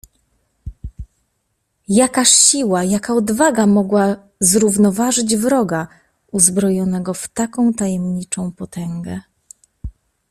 [1.87, 5.87] "Jakaż siła, jaka odwaga mogła zrównoważyć wroga,
[6.31, 9.21] uzbrojonego w taką tajemniczą potęgę?"